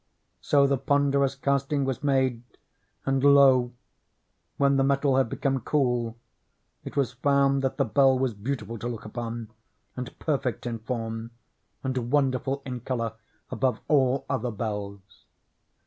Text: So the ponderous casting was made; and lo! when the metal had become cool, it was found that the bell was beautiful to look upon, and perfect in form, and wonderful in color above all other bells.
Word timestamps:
So 0.39 0.65
the 0.65 0.79
ponderous 0.79 1.35
casting 1.35 1.85
was 1.85 2.03
made; 2.03 2.41
and 3.05 3.23
lo! 3.23 3.71
when 4.57 4.77
the 4.77 4.83
metal 4.83 5.17
had 5.17 5.29
become 5.29 5.59
cool, 5.59 6.15
it 6.83 6.97
was 6.97 7.11
found 7.13 7.61
that 7.61 7.77
the 7.77 7.85
bell 7.85 8.17
was 8.17 8.33
beautiful 8.33 8.79
to 8.79 8.87
look 8.87 9.05
upon, 9.05 9.51
and 9.95 10.17
perfect 10.17 10.65
in 10.65 10.79
form, 10.79 11.29
and 11.83 12.09
wonderful 12.09 12.63
in 12.65 12.79
color 12.79 13.13
above 13.51 13.79
all 13.87 14.25
other 14.27 14.49
bells. 14.49 15.25